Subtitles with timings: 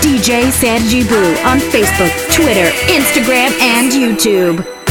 [0.00, 4.83] DJ Sergi Blue on Facebook, Twitter, Instagram, and YouTube.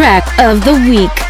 [0.00, 1.29] track of the week.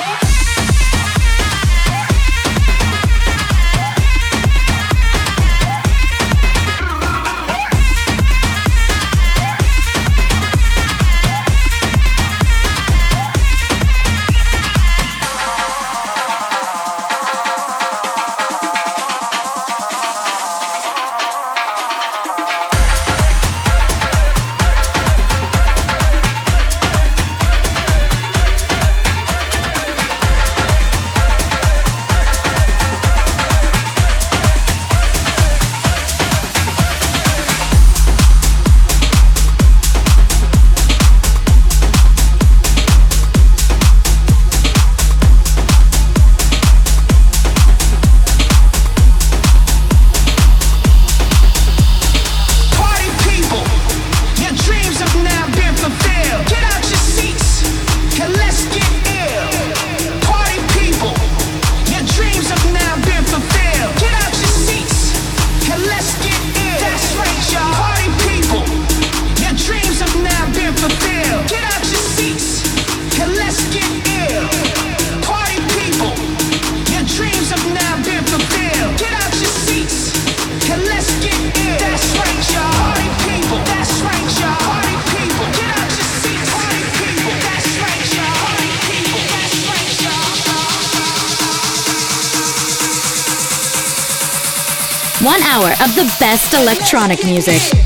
[96.53, 97.80] Electronic music.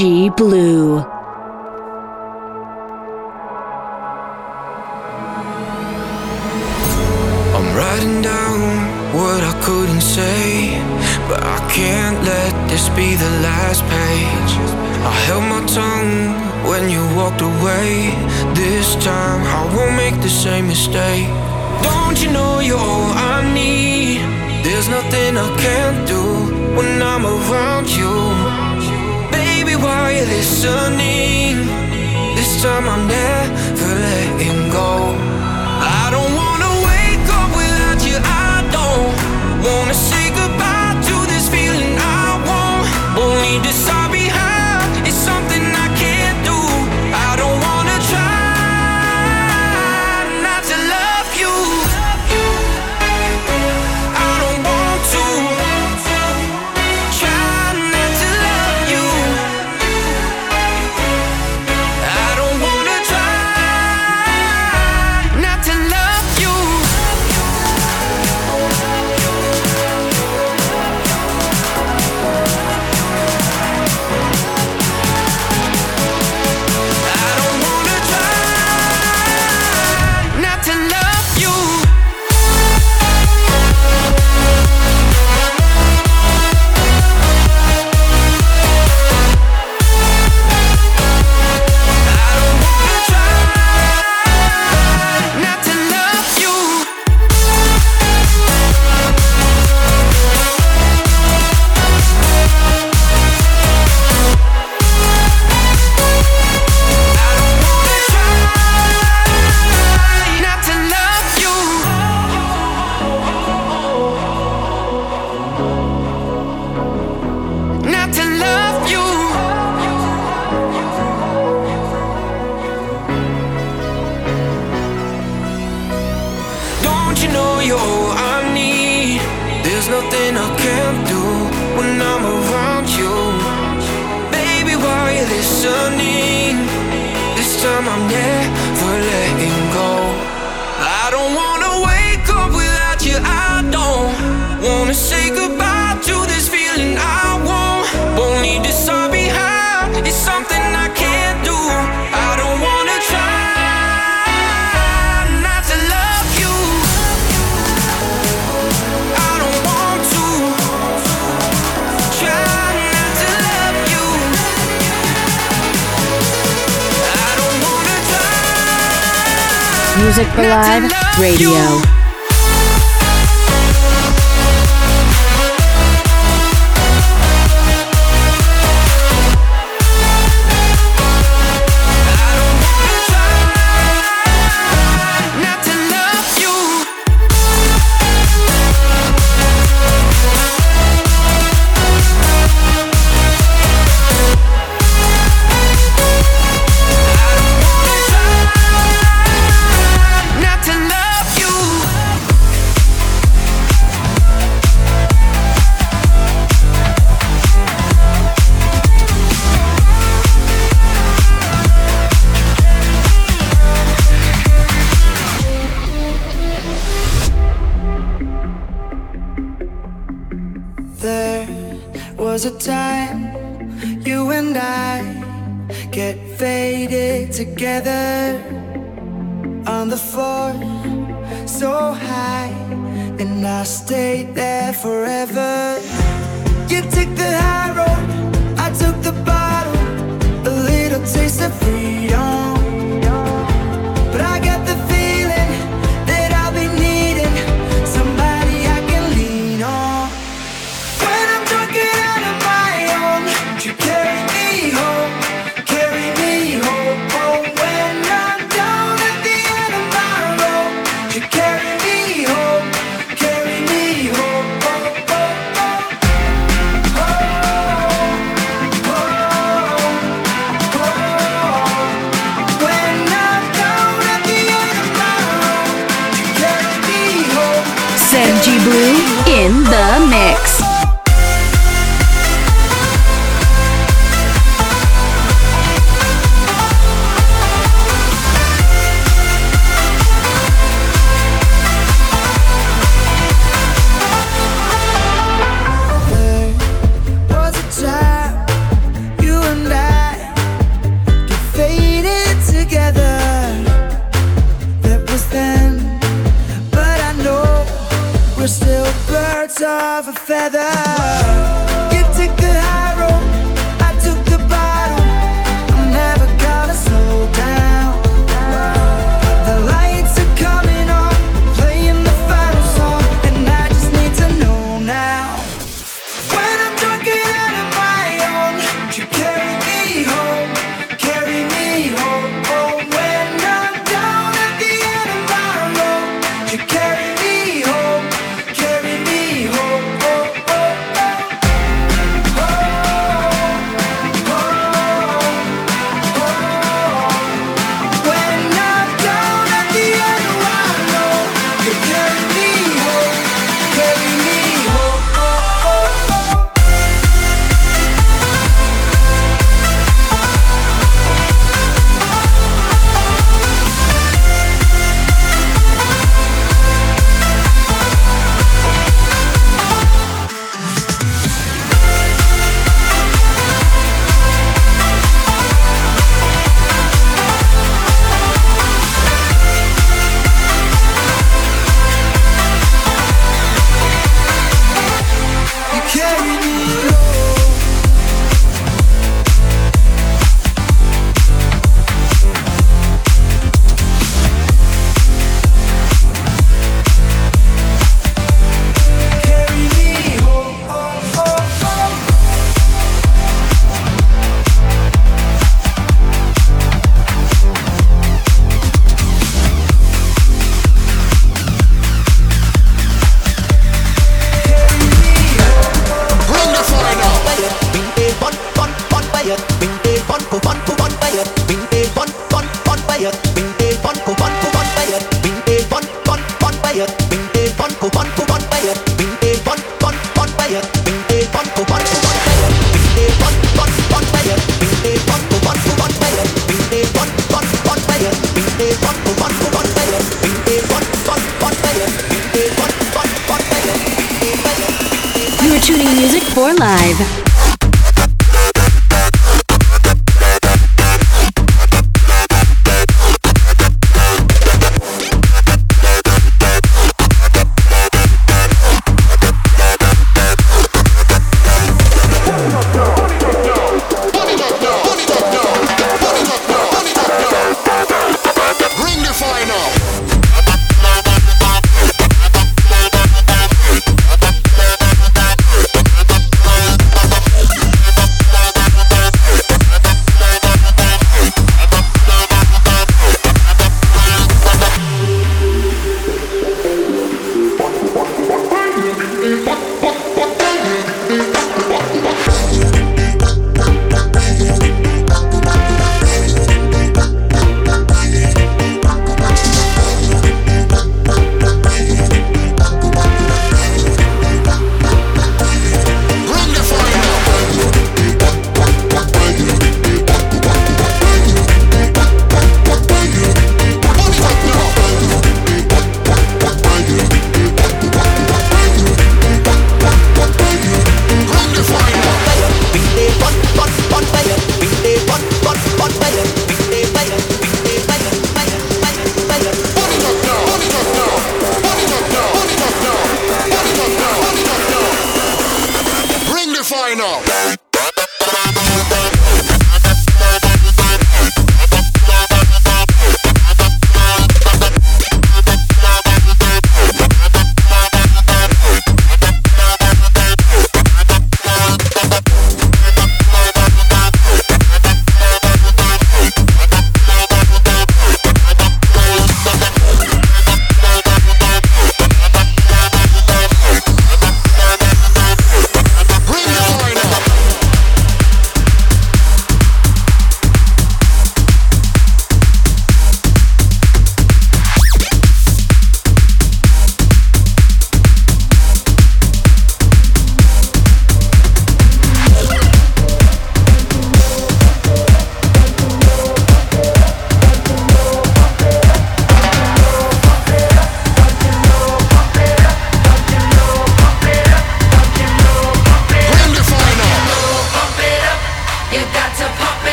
[0.00, 0.96] Blue.
[7.54, 8.60] I'm writing down
[9.12, 10.80] what I couldn't say,
[11.28, 14.52] but I can't let this be the last page.
[15.04, 16.32] I held my tongue
[16.66, 18.16] when you walked away.
[18.54, 21.28] This time I won't make the same mistake.
[21.82, 24.20] Don't you know you're all I need?
[24.64, 26.22] There's nothing I can't do
[26.74, 28.19] when I'm around you.
[32.36, 33.09] This time I'm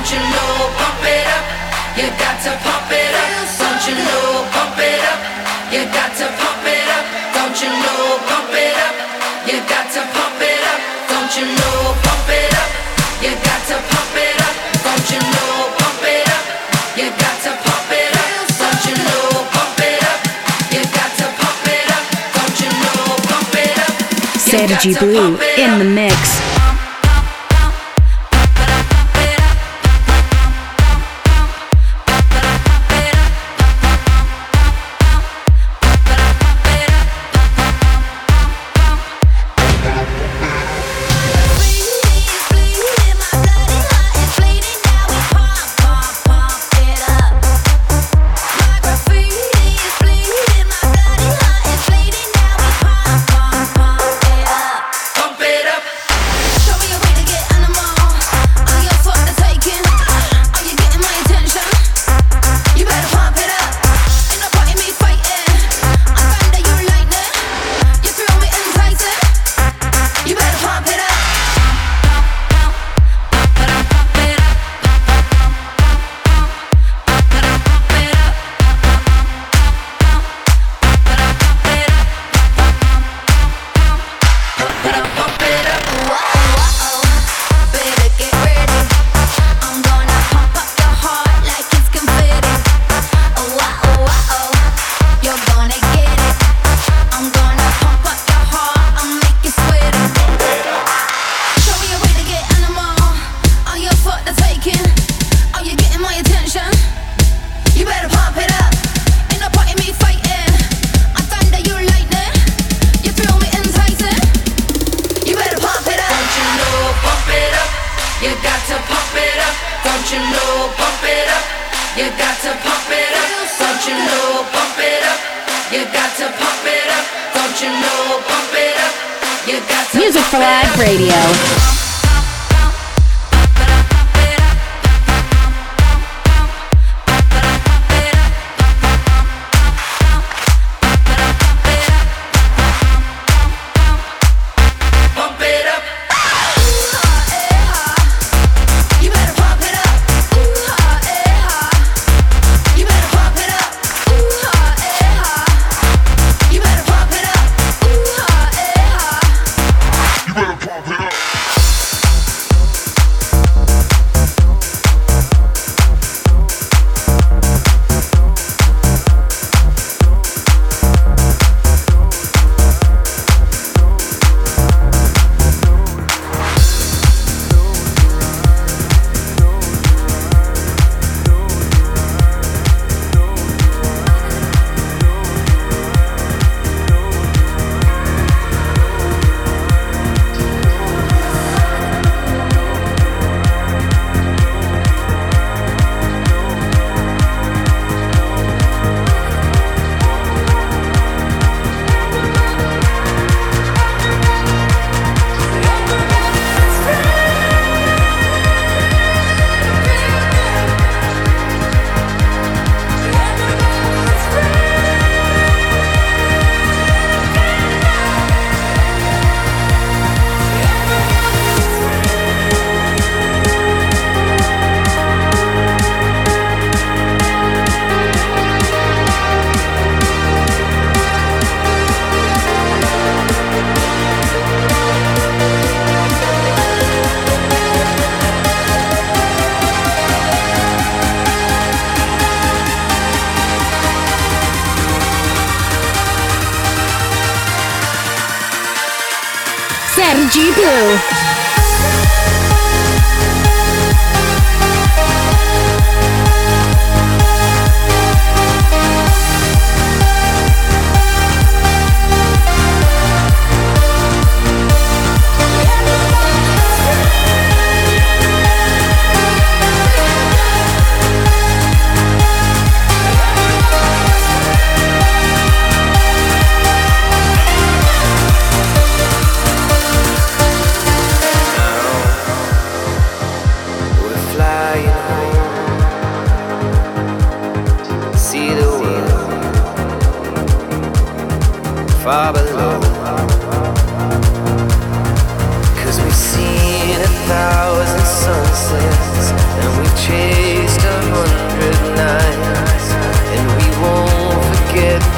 [0.00, 1.44] Don't you know, pump it up.
[1.96, 3.28] You got to pump it up.
[3.56, 5.20] Don't you know, pump it up.
[5.72, 7.04] You got to pump it up.
[7.32, 8.94] Don't you know, pump it up.
[9.48, 10.80] You got to pump it up.
[11.08, 12.68] Don't you know, pump it up.
[13.24, 14.54] You got to pump it up.
[14.84, 16.44] Don't you know, pump it up.
[16.96, 18.28] You got to pump it up.
[18.60, 20.20] Don't you know, pump it up.
[20.72, 22.04] You got to pump it up.
[22.36, 23.94] Don't you know, pump it up.
[24.52, 26.59] You got Sergi to Blue in the mix.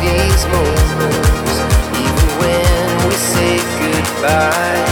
[0.01, 1.57] These moments,
[1.99, 4.92] even when we say goodbye.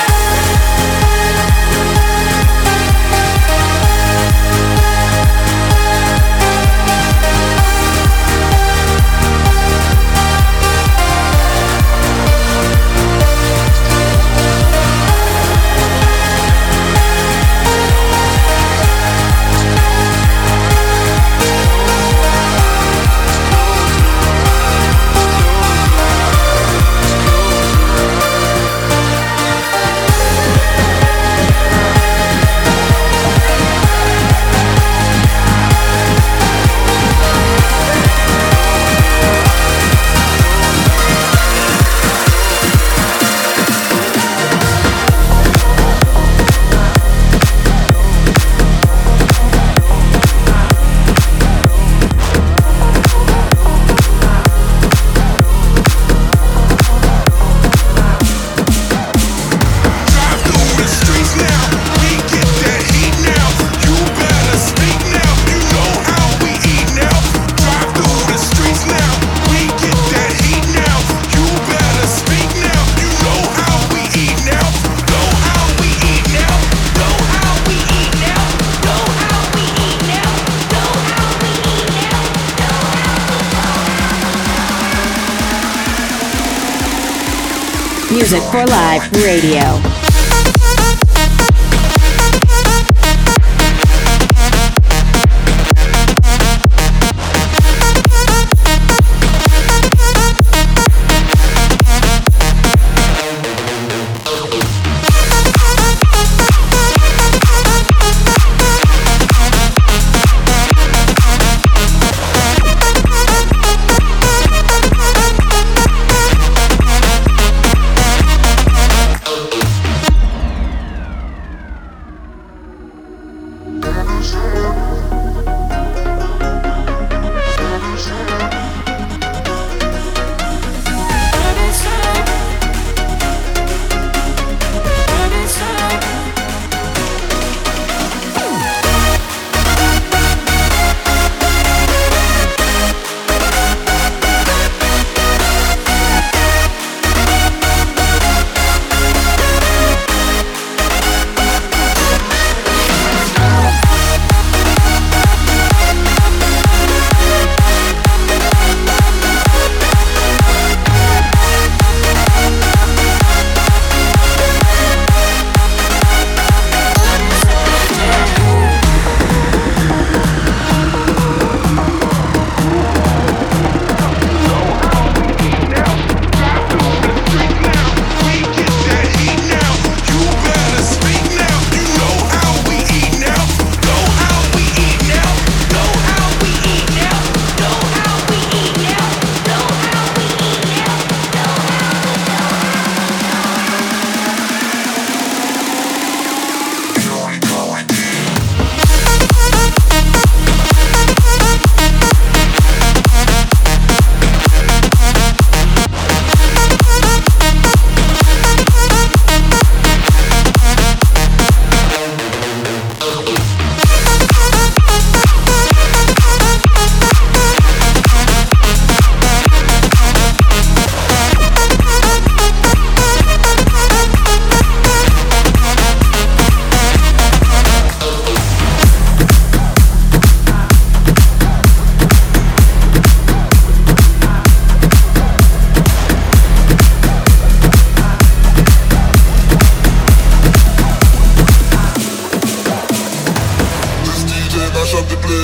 [89.23, 89.90] Radio.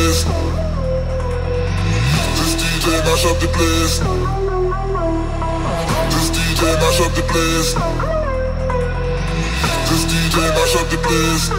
[0.08, 0.24] This
[2.56, 4.00] DJ mash up the place.
[6.08, 7.76] This DJ mash up the place.
[9.84, 11.52] This DJ mash up the place.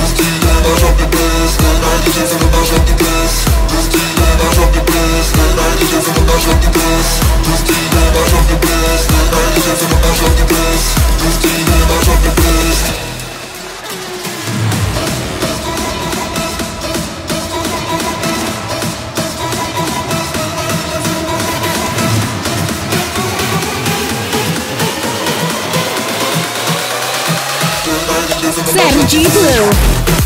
[0.00, 1.60] This DJ mash up the place.
[1.60, 1.68] The
[2.08, 3.36] DJ mash up the place.
[3.68, 5.36] This DJ mash up the place.
[5.36, 7.20] The the place.
[7.44, 9.04] This DJ mash up the place.
[9.12, 9.28] The
[10.40, 10.88] the place.
[11.20, 13.09] This DJ mash up the place.
[28.72, 30.19] Sergi Blue.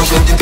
[0.00, 0.39] DJ finna mash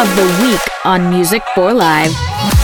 [0.00, 2.59] of the week on Music for Live.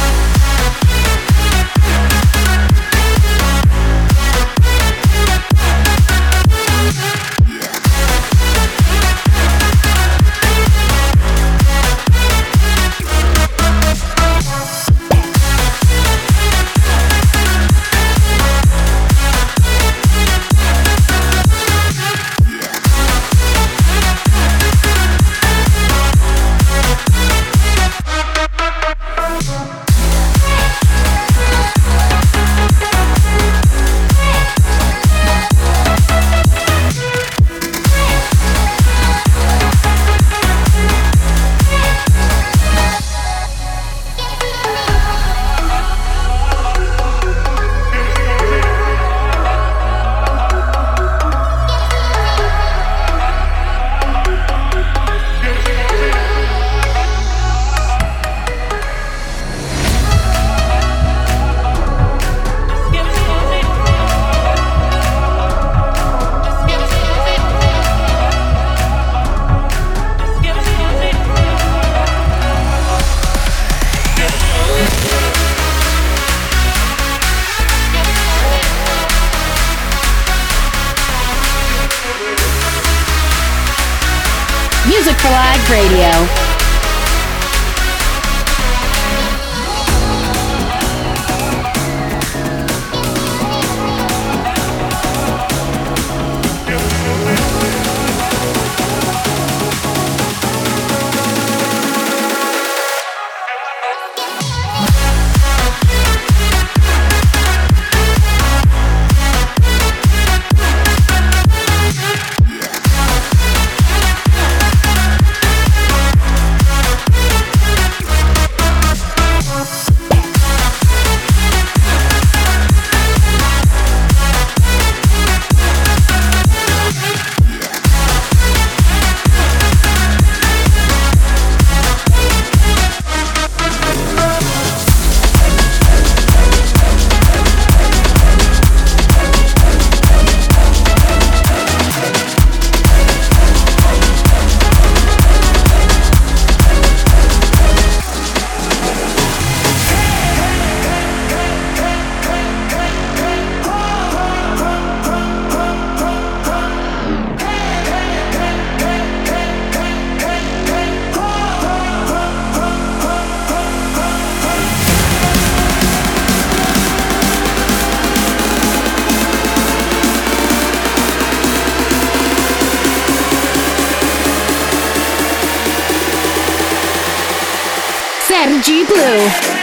[178.67, 179.56] Sergi Blue.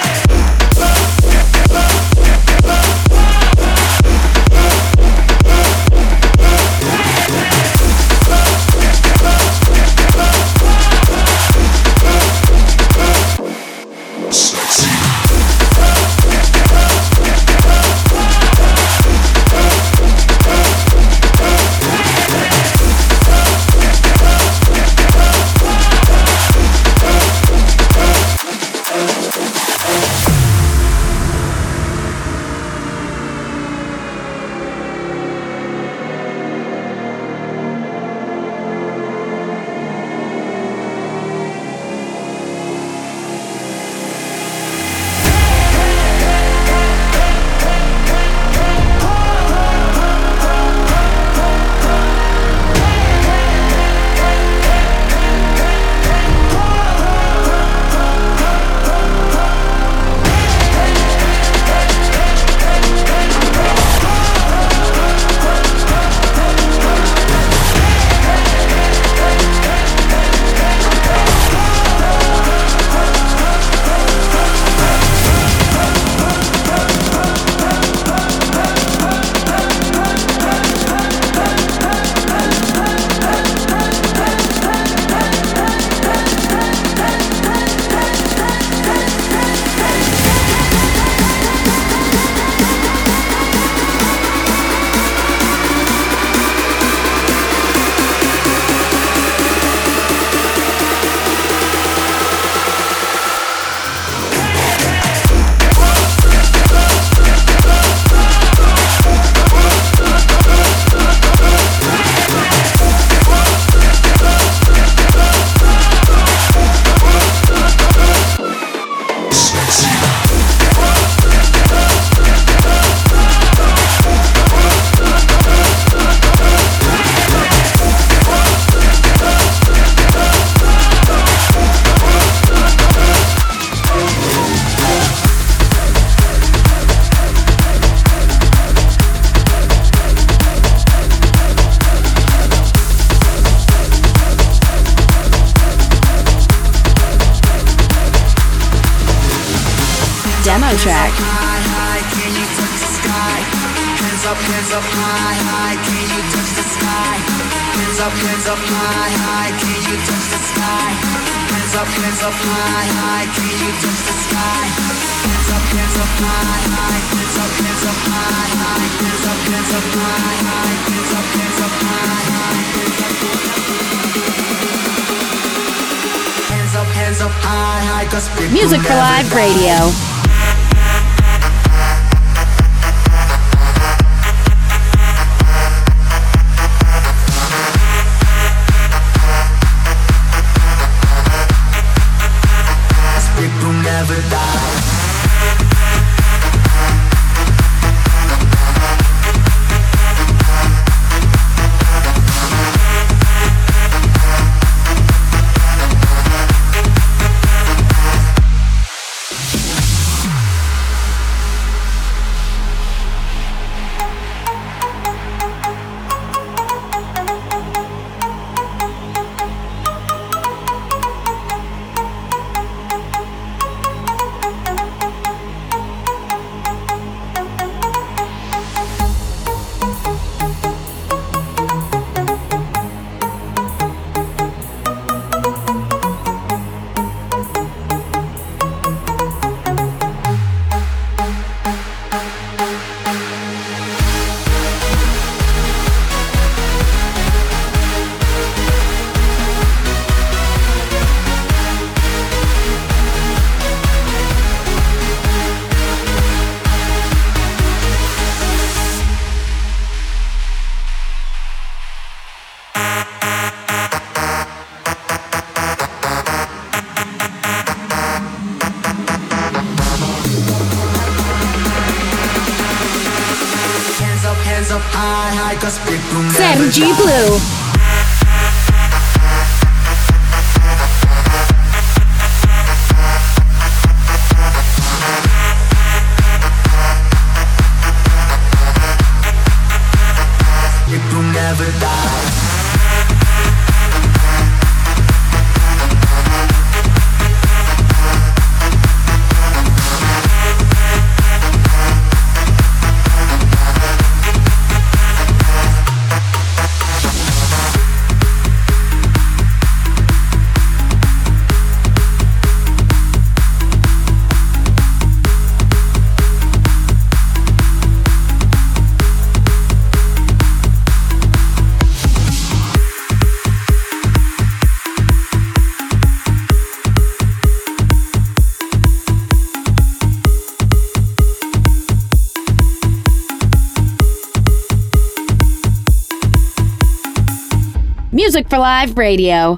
[338.53, 339.57] For Live Radio.